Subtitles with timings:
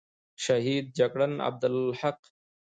[0.43, 2.19] شهید جگړن عبدالحق،